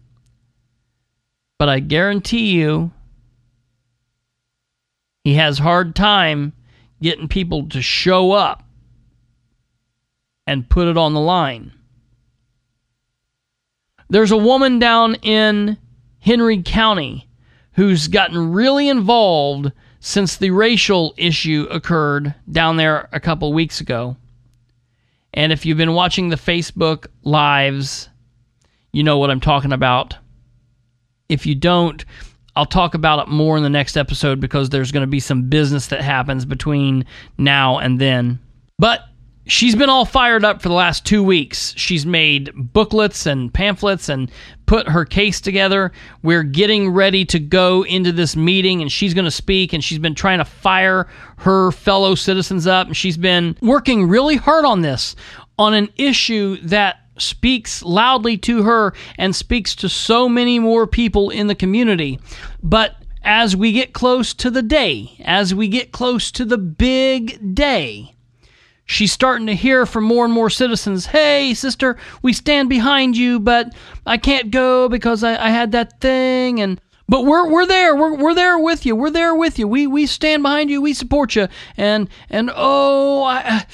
[1.59, 2.89] But I guarantee you,
[5.23, 6.53] he has hard time
[6.99, 8.63] getting people to show up
[10.47, 11.73] and put it on the line.
[14.09, 15.77] There's a woman down in
[16.21, 17.29] Henry County
[17.73, 24.17] who's gotten really involved since the racial issue occurred down there a couple weeks ago.
[25.33, 28.09] And if you've been watching the Facebook lives,
[28.91, 30.17] you know what I'm talking about.
[31.29, 32.03] If you don't,
[32.55, 35.49] I'll talk about it more in the next episode because there's going to be some
[35.49, 37.05] business that happens between
[37.37, 38.39] now and then.
[38.77, 39.01] But
[39.47, 41.73] she's been all fired up for the last two weeks.
[41.77, 44.31] She's made booklets and pamphlets and
[44.65, 45.91] put her case together.
[46.23, 49.73] We're getting ready to go into this meeting, and she's going to speak.
[49.73, 52.87] And she's been trying to fire her fellow citizens up.
[52.87, 55.15] And she's been working really hard on this,
[55.57, 61.29] on an issue that speaks loudly to her and speaks to so many more people
[61.29, 62.19] in the community.
[62.63, 67.53] But as we get close to the day, as we get close to the big
[67.53, 68.15] day,
[68.85, 73.39] she's starting to hear from more and more citizens hey sister we stand behind you
[73.39, 73.73] but
[74.05, 76.79] i can't go because i, I had that thing and
[77.11, 79.67] but we're we're there we're, we're there with you we're there with you.
[79.67, 81.49] We we stand behind you we support you.
[81.75, 83.65] And and oh i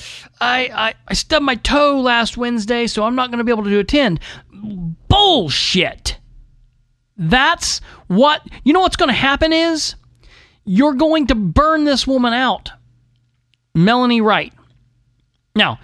[0.42, 3.64] i i, I stubbed my toe last wednesday so i'm not going to be able
[3.64, 4.20] to attend.
[5.08, 6.18] Bullshit.
[7.16, 9.96] That's what you know what's going to happen is
[10.66, 12.72] you're going to burn this woman out.
[13.76, 14.52] Melanie wright
[15.58, 15.80] now,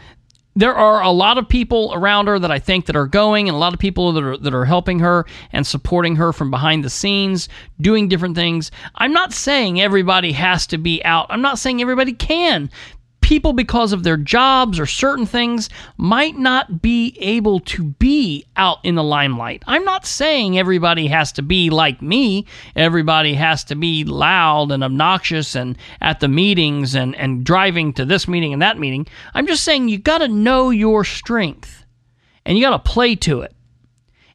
[0.55, 3.55] there are a lot of people around her that I think that are going, and
[3.55, 6.83] a lot of people that are that are helping her and supporting her from behind
[6.83, 7.49] the scenes,
[7.81, 8.69] doing different things.
[8.95, 11.27] I'm not saying everybody has to be out.
[11.29, 12.69] I'm not saying everybody can
[13.23, 18.77] people, because of their jobs or certain things, might not be able to be out
[18.83, 19.63] in the limelight.
[19.65, 24.83] I'm not saying everybody has to be like me, everybody has to be loud and
[24.83, 29.07] obnoxious and at the meetings and, and driving to this meeting and that meeting.
[29.33, 31.85] I'm just saying you got to know your strength
[32.45, 33.55] and you got to play to it.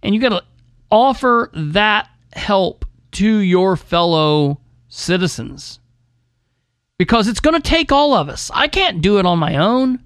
[0.02, 0.44] And you got to
[0.90, 5.78] offer that help to your fellow citizens
[6.98, 8.50] because it's going to take all of us.
[8.52, 10.02] I can't do it on my own.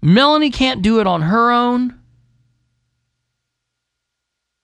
[0.00, 1.98] Melanie can't do it on her own.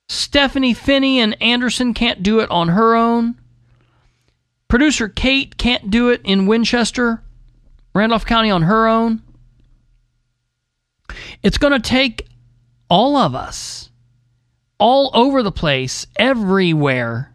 [0.07, 3.35] Stephanie Finney and Anderson can't do it on her own.
[4.67, 7.21] Producer Kate can't do it in Winchester,
[7.93, 9.21] Randolph County on her own.
[11.43, 12.27] It's going to take
[12.89, 13.89] all of us,
[14.77, 17.33] all over the place, everywhere,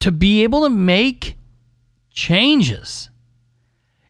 [0.00, 1.36] to be able to make
[2.12, 3.10] changes.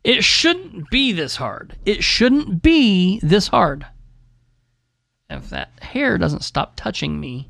[0.05, 1.77] It shouldn't be this hard.
[1.87, 3.87] It shouldn't be this hard.
[5.31, 7.49] If that hair doesn't stop touching me,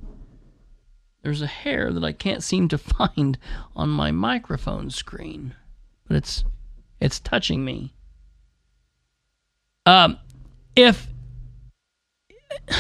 [1.23, 3.39] there's a hair that I can't seem to find
[3.75, 5.55] on my microphone screen,
[6.07, 6.45] but it's
[7.01, 7.95] it's touching me.
[9.87, 10.19] Um,
[10.77, 11.09] if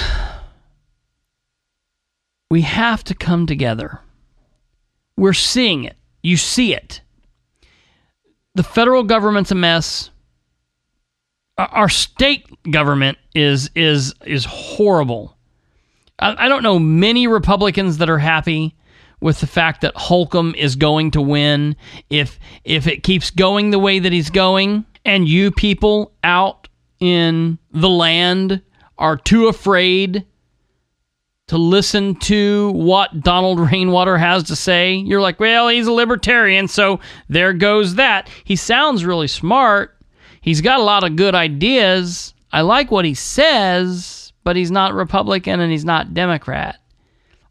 [2.51, 4.01] we have to come together,
[5.17, 5.97] we're seeing it.
[6.23, 7.02] You see it
[8.55, 10.11] the federal government's a mess.
[11.59, 15.37] Our state government is is is horrible.
[16.19, 18.75] I, I don't know many Republicans that are happy
[19.21, 21.77] with the fact that Holcomb is going to win
[22.11, 26.69] if if it keeps going the way that he's going and you people out
[27.01, 28.62] in the land
[28.99, 30.25] are too afraid
[31.53, 34.95] to listen to what Donald Rainwater has to say.
[34.95, 38.31] You're like, well, he's a libertarian, so there goes that.
[38.43, 39.95] He sounds really smart.
[40.41, 42.33] He's got a lot of good ideas.
[42.53, 46.81] I like what he says, but he's not Republican and he's not Democrat.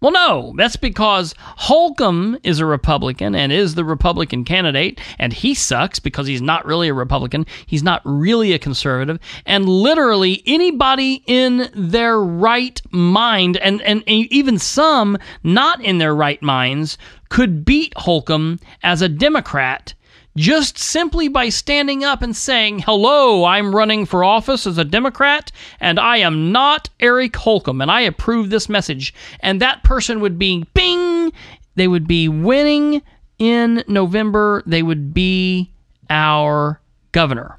[0.02, 5.54] Well, no, that's because Holcomb is a Republican and is the Republican candidate, and he
[5.54, 7.46] sucks because he's not really a Republican.
[7.68, 9.20] He's not really a conservative.
[9.46, 16.42] And literally anybody in their right mind, and, and, even some not in their right
[16.42, 16.98] minds,
[17.30, 19.94] could beat Holcomb as a Democrat
[20.36, 25.52] just simply by standing up and saying, Hello, I'm running for office as a Democrat,
[25.80, 29.14] and I am not Eric Holcomb, and I approve this message.
[29.42, 31.34] And that person would be bing,
[31.76, 33.02] they would be winning
[33.40, 35.72] in November, they would be
[36.10, 36.80] our
[37.12, 37.58] governor.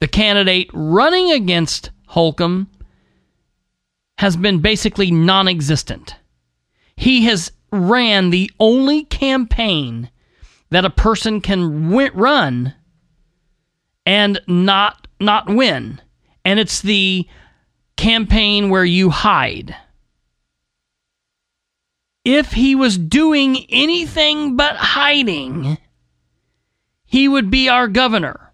[0.00, 2.68] The candidate running against Holcomb
[4.18, 6.16] has been basically non existent.
[6.96, 10.10] He has ran the only campaign
[10.72, 12.74] that a person can run
[14.04, 16.00] and not not win.
[16.44, 17.26] And it's the
[17.96, 19.76] campaign where you hide.
[22.24, 25.78] If he was doing anything but hiding,
[27.04, 28.52] he would be our governor.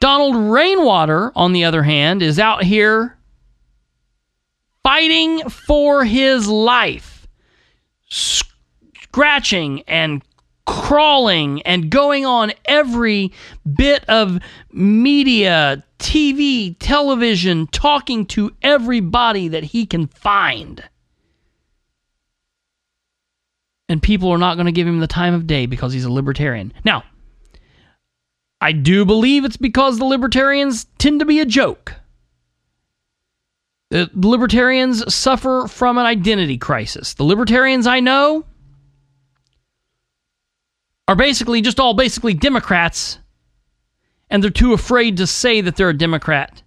[0.00, 3.16] Donald Rainwater, on the other hand, is out here
[4.82, 7.26] fighting for his life,
[9.16, 10.22] scratching and
[10.66, 13.32] crawling and going on every
[13.74, 14.38] bit of
[14.72, 20.86] media, TV, television, talking to everybody that he can find.
[23.88, 26.12] And people are not going to give him the time of day because he's a
[26.12, 26.74] libertarian.
[26.84, 27.02] Now,
[28.60, 31.94] I do believe it's because the libertarians tend to be a joke.
[33.88, 37.14] The libertarians suffer from an identity crisis.
[37.14, 38.44] The libertarians I know
[41.08, 43.18] are basically just all basically Democrats,
[44.28, 46.62] and they're too afraid to say that they're a Democrat.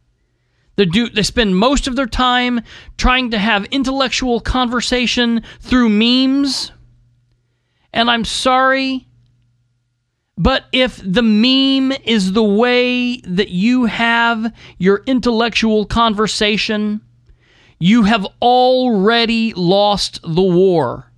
[0.75, 2.61] They do they spend most of their time
[2.97, 6.71] trying to have intellectual conversation through memes.
[7.91, 9.07] And I'm sorry,
[10.37, 17.01] but if the meme is the way that you have your intellectual conversation,
[17.77, 21.08] you have already lost the war.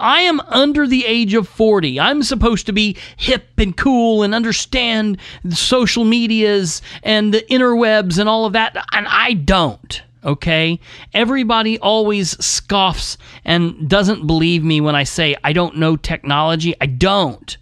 [0.00, 1.98] I am under the age of 40.
[1.98, 5.18] I'm supposed to be hip and cool and understand
[5.50, 10.02] social medias and the interwebs and all of that, and I don't.
[10.24, 10.78] Okay?
[11.14, 16.74] Everybody always scoffs and doesn't believe me when I say I don't know technology.
[16.80, 17.56] I don't.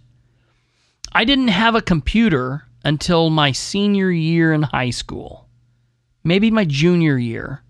[1.11, 5.47] I didn't have a computer until my senior year in high school,
[6.23, 7.63] maybe my junior year.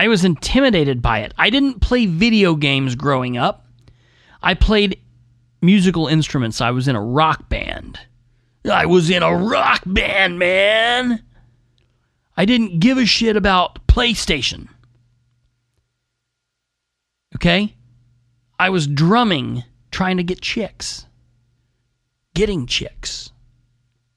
[0.00, 1.34] I was intimidated by it.
[1.36, 3.66] I didn't play video games growing up.
[4.42, 4.98] I played
[5.60, 6.62] musical instruments.
[6.62, 8.00] I was in a rock band.
[8.64, 11.22] I was in a rock band, man.
[12.34, 14.68] I didn't give a shit about PlayStation.
[17.36, 17.74] Okay?
[18.58, 21.04] I was drumming trying to get chicks.
[22.32, 23.32] Getting chicks.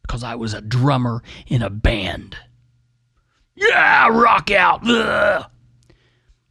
[0.01, 2.37] Because I was a drummer in a band.
[3.55, 4.87] Yeah, rock out.
[4.87, 5.49] Ugh.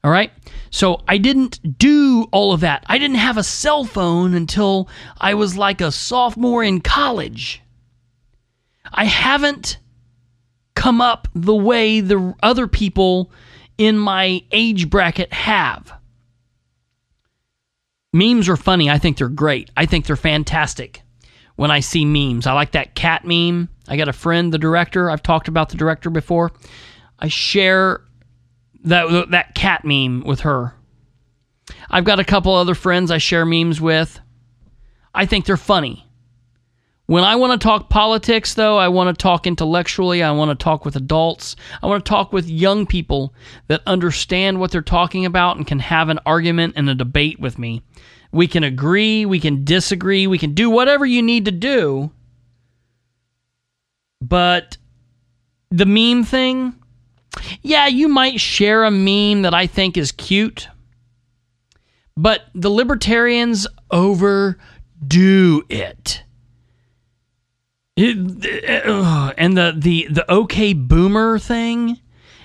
[0.05, 0.33] All right.
[0.71, 2.85] So I didn't do all of that.
[2.87, 4.89] I didn't have a cell phone until
[5.21, 7.63] I was like a sophomore in college.
[8.93, 9.79] I haven't
[10.75, 13.31] come up the way the other people
[13.79, 15.93] in my age bracket have.
[18.13, 18.91] Memes are funny.
[18.91, 19.71] I think they're great.
[19.77, 21.03] I think they're fantastic
[21.57, 22.47] when I see memes.
[22.47, 23.69] I like that cat meme.
[23.89, 25.11] I got a friend, the director.
[25.11, 26.53] I've talked about the director before.
[27.19, 28.03] I share
[28.85, 30.75] that that cat meme with her.
[31.91, 34.21] I've got a couple other friends I share memes with.
[35.15, 36.07] I think they're funny.
[37.07, 40.23] When I want to talk politics, though, I want to talk intellectually.
[40.23, 41.57] I want to talk with adults.
[41.83, 43.35] I want to talk with young people
[43.67, 47.59] that understand what they're talking about and can have an argument and a debate with
[47.59, 47.83] me.
[48.33, 52.13] We can agree, we can disagree, we can do whatever you need to do.
[54.23, 54.79] But
[55.71, 56.75] the meme thing,
[57.63, 60.69] yeah, you might share a meme that I think is cute,
[62.17, 66.23] but the libertarians overdo it.
[67.95, 71.99] It, uh, and the, the the okay boomer thing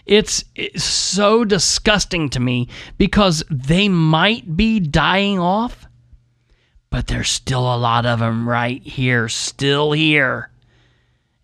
[0.07, 5.87] it's, it's so disgusting to me because they might be dying off
[6.89, 10.49] but there's still a lot of them right here still here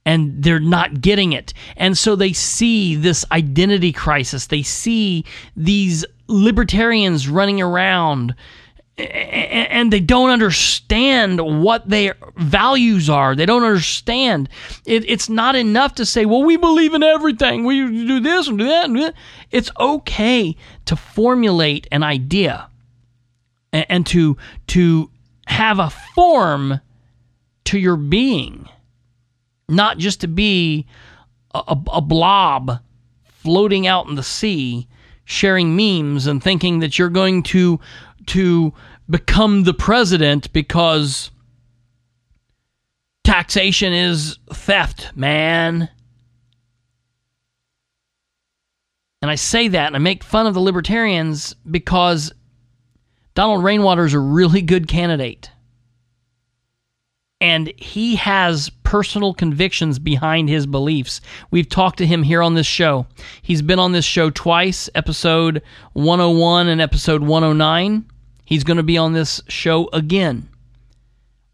[0.05, 1.53] and they're not getting it.
[1.77, 4.47] And so they see this identity crisis.
[4.47, 5.25] They see
[5.55, 8.35] these libertarians running around
[8.97, 13.35] and they don't understand what their values are.
[13.35, 14.49] They don't understand.
[14.85, 17.63] It, it's not enough to say, well, we believe in everything.
[17.63, 19.15] We do this and do that.
[19.49, 22.69] It's okay to formulate an idea
[23.71, 24.37] and, and to,
[24.67, 25.09] to
[25.47, 26.79] have a form
[27.65, 28.69] to your being
[29.75, 30.85] not just to be
[31.53, 32.79] a, a, blob
[33.23, 34.87] floating out in the sea
[35.25, 37.79] sharing memes and thinking that you're going to
[38.25, 38.73] to
[39.09, 41.31] become the president because
[43.23, 45.89] taxation is theft, man.
[49.21, 52.33] And I say that and I make fun of the libertarians because
[53.35, 55.49] Donald Rainwater is a really good candidate
[57.43, 61.19] and he has personal convictions behind his beliefs.
[61.51, 63.05] We've talked to him here on this show.
[63.41, 68.05] He's been on this show twice, episode 101 and episode 109.
[68.45, 70.47] He's going to be on this show again.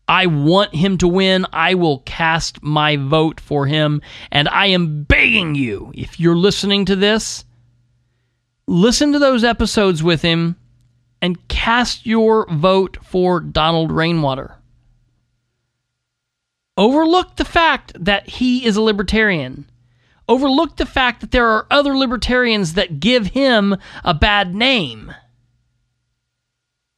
[0.07, 1.47] I want him to win.
[1.51, 4.03] I will cast my vote for him.
[4.31, 7.45] And I am begging you, if you're listening to this,
[8.67, 10.55] listen to those episodes with him
[11.19, 14.58] and cast your vote for Donald Rainwater
[16.79, 19.69] overlook the fact that he is a libertarian.
[20.29, 23.75] Overlook the fact that there are other libertarians that give him
[24.05, 25.13] a bad name.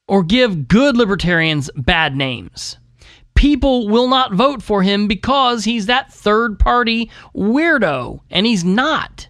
[0.07, 2.77] Or give good libertarians bad names.
[3.33, 9.29] People will not vote for him because he's that third party weirdo, and he's not.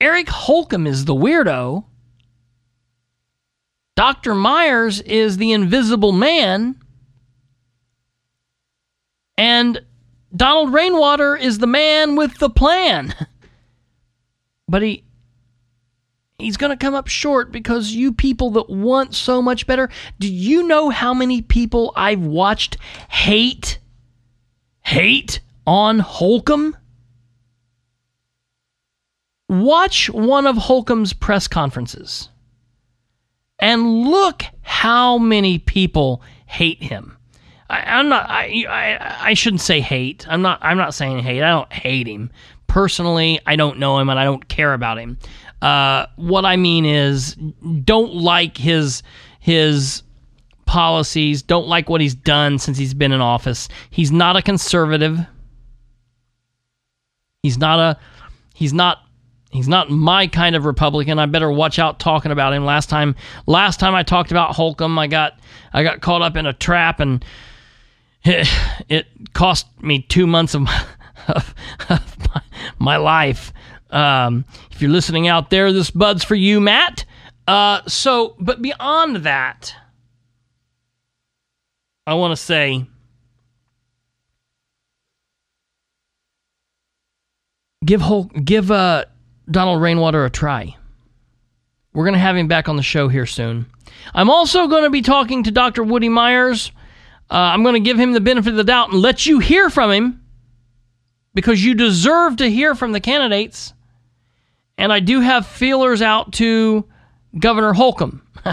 [0.00, 1.84] Eric Holcomb is the weirdo.
[3.94, 4.34] Dr.
[4.34, 6.81] Myers is the invisible man,
[9.42, 9.82] and
[10.36, 13.12] Donald Rainwater is the man with the plan.
[14.68, 15.04] But he
[16.38, 20.32] he's going to come up short because you people that want so much better, do
[20.32, 22.78] you know how many people I've watched
[23.10, 23.80] hate
[24.80, 26.74] hate on Holcomb?
[29.50, 32.30] Watch one of Holcomb's press conferences
[33.58, 37.18] and look how many people hate him.
[37.72, 38.28] I, am not.
[38.28, 40.26] I, I I shouldn't say hate.
[40.28, 40.58] I'm not.
[40.62, 41.42] I'm not saying hate.
[41.42, 42.30] I don't hate him
[42.66, 43.40] personally.
[43.46, 45.18] I don't know him and I don't care about him.
[45.62, 47.34] Uh, what I mean is,
[47.84, 49.02] don't like his
[49.40, 50.02] his
[50.66, 51.42] policies.
[51.42, 53.68] Don't like what he's done since he's been in office.
[53.90, 55.18] He's not a conservative.
[57.42, 57.98] He's not a.
[58.54, 58.98] He's not
[59.52, 61.18] He's not my kind of Republican.
[61.18, 62.64] I better watch out talking about him.
[62.64, 63.14] Last time,
[63.46, 65.38] last time I talked about Holcomb, I got
[65.74, 67.22] I got caught up in a trap, and
[68.24, 68.48] it,
[68.88, 70.86] it cost me two months of my,
[71.28, 71.54] of,
[71.88, 72.42] of my,
[72.78, 73.52] my life.
[73.90, 77.04] Um, if you're listening out there, this bud's for you, Matt.
[77.46, 79.74] Uh, so, but beyond that,
[82.06, 82.86] I want to say.
[87.84, 89.06] Give Hol- give uh
[89.50, 90.76] Donald Rainwater a try.
[91.92, 93.66] We're going to have him back on the show here soon.
[94.14, 95.82] I'm also going to be talking to Dr.
[95.82, 96.72] Woody Myers.
[97.32, 99.70] Uh, I'm going to give him the benefit of the doubt and let you hear
[99.70, 100.22] from him
[101.32, 103.72] because you deserve to hear from the candidates.
[104.76, 106.86] And I do have feelers out to
[107.38, 108.20] Governor Holcomb.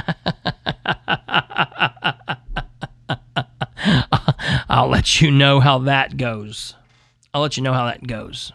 [4.69, 6.73] I'll let you know how that goes.
[7.33, 8.53] I'll let you know how that goes.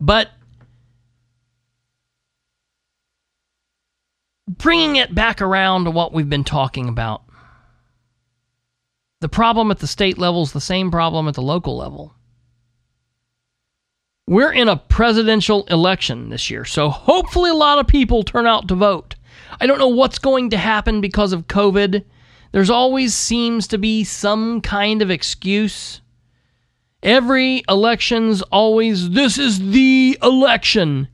[0.00, 0.30] But
[4.46, 7.23] bringing it back around to what we've been talking about.
[9.24, 12.12] The problem at the state level is the same problem at the local level.
[14.26, 18.68] We're in a presidential election this year, so hopefully a lot of people turn out
[18.68, 19.14] to vote.
[19.58, 22.04] I don't know what's going to happen because of COVID.
[22.52, 26.02] There's always seems to be some kind of excuse.
[27.02, 31.08] Every election's always, this is the election.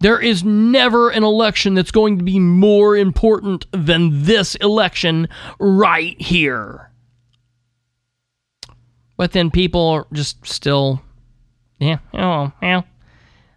[0.00, 6.20] There is never an election that's going to be more important than this election right
[6.20, 6.90] here.
[9.16, 11.02] But then people are just still,
[11.78, 12.82] yeah, oh, yeah.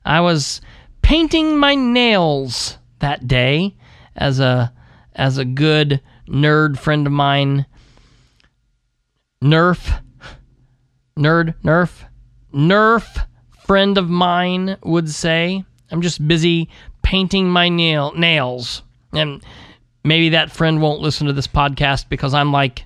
[0.06, 0.62] I was
[1.02, 3.76] painting my nails that day
[4.16, 4.74] as a
[5.16, 7.66] as a good nerd friend of mine,
[9.44, 10.02] Nerf
[11.18, 12.04] nerd, nerf,
[12.54, 13.26] nerf
[13.66, 15.64] friend of mine would say.
[15.92, 16.70] I'm just busy
[17.04, 18.84] painting my nail nails.
[19.14, 19.44] And
[20.04, 22.86] maybe that friend won't listen to this podcast because I'm like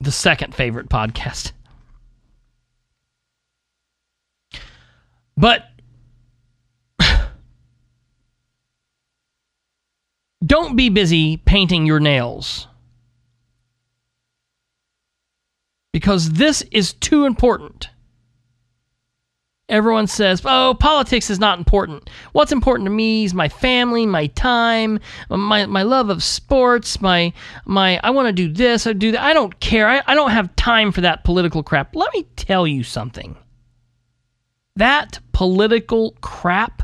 [0.00, 1.52] the second favorite podcast.
[5.36, 5.64] But
[10.44, 12.66] don't be busy painting your nails.
[15.92, 17.90] because this is too important.
[19.70, 22.10] Everyone says, "Oh, politics is not important.
[22.32, 24.98] What's important to me is my family, my time,
[25.30, 27.32] my my love of sports, my
[27.64, 29.22] my I want to do this, I do that.
[29.22, 29.88] I don't care.
[29.88, 33.36] I, I don't have time for that political crap." Let me tell you something.
[34.76, 36.82] That political crap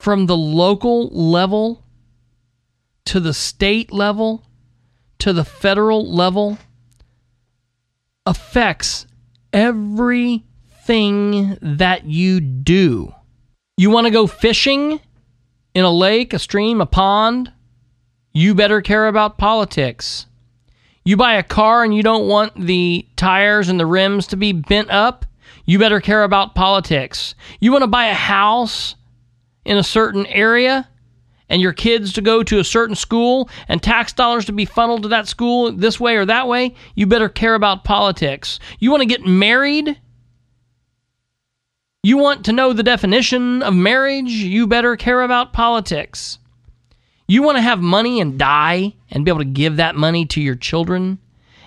[0.00, 1.84] from the local level
[3.06, 4.44] to the state level
[5.18, 6.58] to the federal level
[8.26, 9.06] affects
[10.88, 13.12] everything that you do.
[13.76, 15.00] You want to go fishing
[15.74, 17.52] in a lake, a stream, a pond?
[18.32, 20.26] You better care about politics.
[21.04, 24.52] You buy a car and you don't want the tires and the rims to be
[24.52, 25.26] bent up?
[25.66, 27.34] You better care about politics.
[27.60, 28.94] You want to buy a house
[29.64, 30.88] in a certain area?
[31.50, 35.00] and your kids to go to a certain school and tax dollars to be funneled
[35.00, 38.60] to that school this way or that way, you better care about politics.
[38.80, 39.98] You want to get married?
[42.02, 44.30] You want to know the definition of marriage?
[44.30, 46.38] You better care about politics.
[47.26, 50.40] You want to have money and die and be able to give that money to
[50.40, 51.18] your children?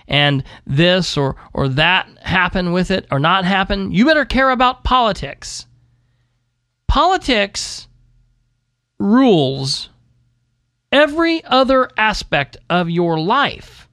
[0.07, 3.91] And this or, or that happen with it or not happen?
[3.91, 5.65] You better care about politics.
[6.88, 7.88] Politics
[8.99, 9.89] rules
[10.91, 13.88] every other aspect of your life.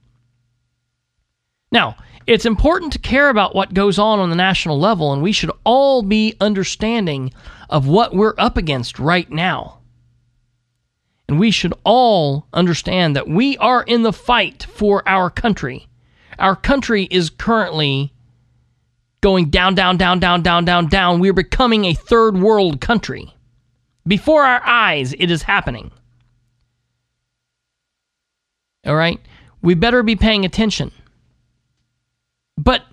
[1.71, 1.95] Now,
[2.29, 5.49] it's important to care about what goes on on the national level, and we should
[5.63, 7.33] all be understanding
[7.71, 9.79] of what we're up against right now.
[11.27, 15.87] And we should all understand that we are in the fight for our country.
[16.37, 18.13] Our country is currently
[19.21, 21.19] going down, down, down, down, down, down, down.
[21.19, 23.33] We're becoming a third world country.
[24.05, 25.89] Before our eyes, it is happening.
[28.85, 29.19] All right?
[29.63, 30.91] We better be paying attention.
[32.59, 32.83] But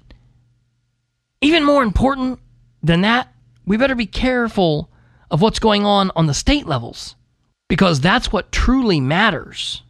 [1.41, 2.39] even more important
[2.85, 3.35] than that,
[3.67, 4.89] we better be careful
[5.29, 7.17] of what's going on on the state levels
[7.69, 9.83] because that's what truly matters.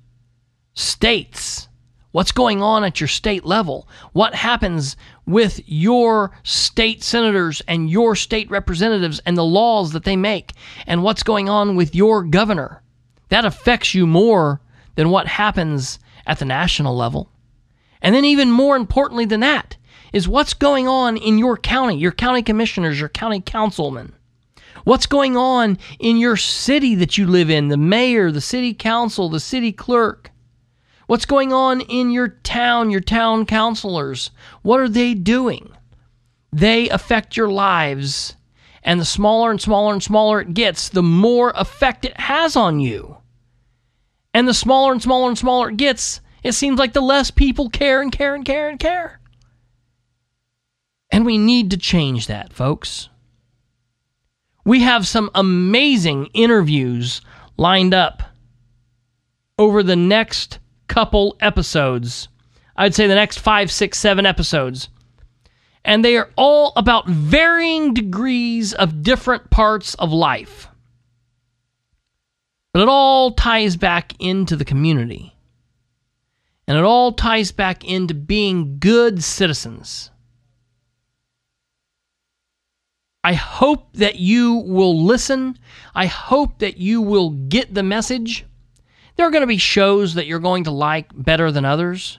[0.72, 1.68] States.
[2.12, 3.86] What's going on at your state level?
[4.14, 4.96] What happens
[5.26, 10.52] with your state senators and your state representatives and the laws that they make?
[10.86, 12.82] And what's going on with your governor?
[13.28, 14.62] That affects you more
[14.94, 17.30] than what happens at the national level.
[18.02, 19.76] And then, even more importantly than that,
[20.12, 24.12] is what's going on in your county, your county commissioners, your county councilmen.
[24.84, 29.28] What's going on in your city that you live in, the mayor, the city council,
[29.28, 30.30] the city clerk?
[31.06, 34.30] What's going on in your town, your town councilors?
[34.62, 35.70] What are they doing?
[36.52, 38.36] They affect your lives.
[38.82, 42.78] And the smaller and smaller and smaller it gets, the more effect it has on
[42.80, 43.16] you.
[44.32, 47.68] And the smaller and smaller and smaller it gets, it seems like the less people
[47.68, 49.18] care and care and care and care.
[51.10, 53.08] And we need to change that, folks.
[54.64, 57.20] We have some amazing interviews
[57.56, 58.22] lined up
[59.58, 62.28] over the next couple episodes.
[62.76, 64.88] I'd say the next five, six, seven episodes.
[65.84, 70.68] And they are all about varying degrees of different parts of life.
[72.72, 75.35] But it all ties back into the community.
[76.68, 80.10] And it all ties back into being good citizens.
[83.22, 85.58] I hope that you will listen.
[85.94, 88.44] I hope that you will get the message.
[89.16, 92.18] There are going to be shows that you're going to like better than others.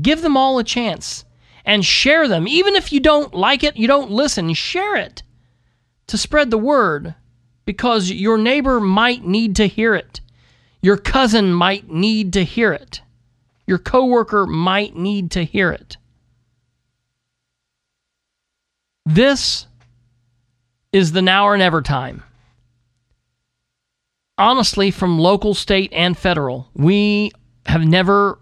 [0.00, 1.24] Give them all a chance
[1.64, 2.48] and share them.
[2.48, 5.22] Even if you don't like it, you don't listen, share it
[6.08, 7.14] to spread the word
[7.64, 10.20] because your neighbor might need to hear it.
[10.80, 13.02] Your cousin might need to hear it.
[13.68, 15.98] Your coworker might need to hear it.
[19.04, 19.66] This
[20.90, 22.22] is the now or never time.
[24.38, 27.30] Honestly, from local, state, and federal, we
[27.66, 28.38] have never.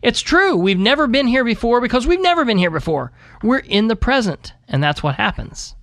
[0.00, 0.56] It's true.
[0.56, 3.12] We've never been here before because we've never been here before.
[3.42, 5.74] We're in the present, and that's what happens.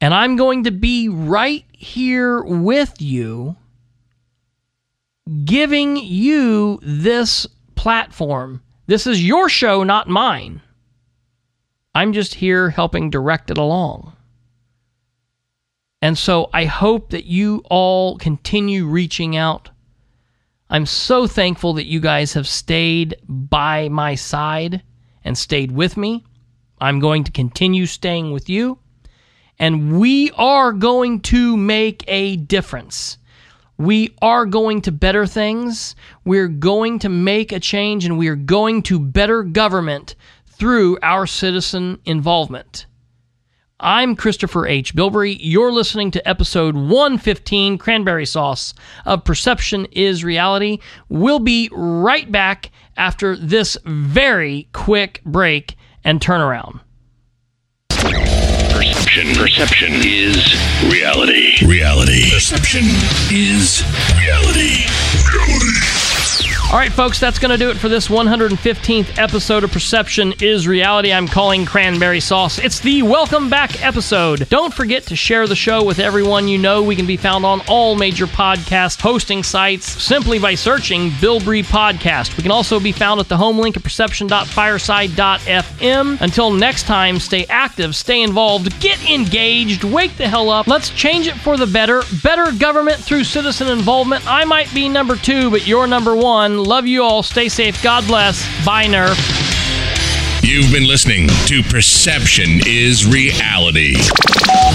[0.00, 3.56] And I'm going to be right here with you,
[5.44, 8.62] giving you this platform.
[8.86, 10.60] This is your show, not mine.
[11.94, 14.16] I'm just here helping direct it along.
[16.02, 19.70] And so I hope that you all continue reaching out.
[20.70, 24.82] I'm so thankful that you guys have stayed by my side
[25.24, 26.24] and stayed with me.
[26.80, 28.78] I'm going to continue staying with you.
[29.58, 33.18] And we are going to make a difference.
[33.80, 35.96] We are going to better things.
[36.26, 41.26] We're going to make a change and we are going to better government through our
[41.26, 42.84] citizen involvement.
[43.80, 44.94] I'm Christopher H.
[44.94, 45.38] Bilbrey.
[45.40, 48.74] You're listening to episode 115, Cranberry Sauce
[49.06, 50.80] of Perception is Reality.
[51.08, 56.80] We'll be right back after this very quick break and turnaround.
[59.10, 59.34] Perception.
[59.42, 60.54] Perception is
[60.88, 61.66] reality.
[61.66, 62.30] Reality.
[62.30, 62.84] Perception
[63.32, 63.82] is
[64.14, 64.86] reality.
[65.26, 65.99] Reality.
[66.70, 70.68] All right, folks, that's going to do it for this 115th episode of Perception is
[70.68, 71.12] Reality.
[71.12, 72.60] I'm calling Cranberry Sauce.
[72.60, 74.48] It's the welcome back episode.
[74.50, 76.80] Don't forget to share the show with everyone you know.
[76.80, 82.36] We can be found on all major podcast hosting sites simply by searching Bilbrey Podcast.
[82.36, 86.20] We can also be found at the home link at perception.fireside.fm.
[86.20, 90.68] Until next time, stay active, stay involved, get engaged, wake the hell up.
[90.68, 92.04] Let's change it for the better.
[92.22, 94.24] Better government through citizen involvement.
[94.28, 96.59] I might be number two, but you're number one.
[96.62, 97.22] Love you all.
[97.22, 97.82] Stay safe.
[97.82, 98.44] God bless.
[98.64, 99.49] Bye, Nerf.
[100.50, 103.94] You've been listening to Perception is Reality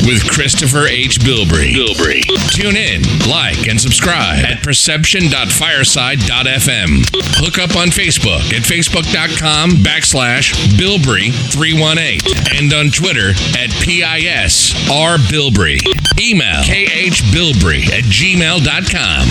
[0.08, 1.20] with Christopher H.
[1.20, 1.74] Bilbrey.
[1.74, 2.22] Bilbrey.
[2.54, 7.04] Tune in, like, and subscribe at perception.fireside.fm.
[7.44, 15.82] Hook up on Facebook at facebook.com backslash Bilbrey318 and on Twitter at PISRBilbrey.
[16.18, 19.28] Email khbilbrey at gmail.com.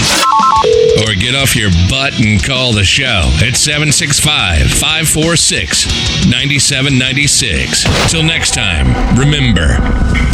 [1.05, 5.86] Or get off your butt and call the show at 765 546
[6.35, 8.11] 9796.
[8.11, 9.76] Till next time, remember,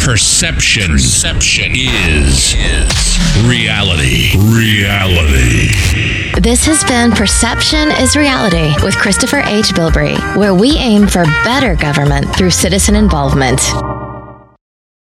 [0.03, 0.93] perception Perception.
[0.93, 4.31] Perception is, is reality.
[4.39, 5.69] Reality.
[6.41, 9.67] This has been Perception is Reality with Christopher H.
[9.75, 13.61] Bilbrey, where we aim for better government through citizen involvement.